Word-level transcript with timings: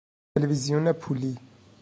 تلویزیون 0.35 0.93
پولی 0.93 1.37